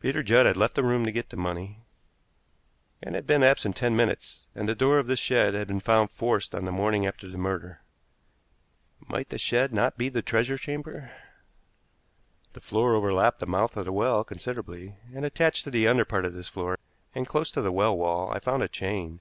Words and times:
Peter 0.00 0.22
Judd 0.22 0.46
had 0.46 0.56
left 0.56 0.76
the 0.76 0.82
room 0.82 1.04
to 1.04 1.12
get 1.12 1.28
the 1.28 1.36
money, 1.36 1.80
and 3.02 3.14
had 3.14 3.26
been 3.26 3.42
absent 3.42 3.76
ten 3.76 3.94
minutes; 3.94 4.46
and 4.54 4.66
the 4.66 4.74
door 4.74 4.98
of 4.98 5.08
this 5.08 5.18
shed 5.18 5.52
had 5.52 5.68
been 5.68 5.78
found 5.78 6.10
forced 6.10 6.54
on 6.54 6.64
the 6.64 6.72
morning 6.72 7.06
after 7.06 7.28
the 7.28 7.36
murder. 7.36 7.82
Might 9.08 9.28
the 9.28 9.36
shed 9.36 9.74
not 9.74 9.98
be 9.98 10.08
the 10.08 10.22
treasure 10.22 10.56
chamber? 10.56 11.10
The 12.54 12.60
floor 12.62 12.94
overlapped 12.94 13.40
the 13.40 13.46
mouth 13.46 13.76
of 13.76 13.84
the 13.84 13.92
well 13.92 14.24
considerably, 14.24 14.96
and 15.14 15.22
attached 15.22 15.64
to 15.64 15.70
the 15.70 15.86
under 15.86 16.06
part 16.06 16.24
of 16.24 16.32
this 16.32 16.48
floor, 16.48 16.78
and 17.14 17.26
close 17.28 17.50
to 17.50 17.60
the 17.60 17.70
well 17.72 17.94
wall, 17.94 18.32
I 18.32 18.38
found 18.38 18.62
a 18.62 18.68
chain. 18.68 19.20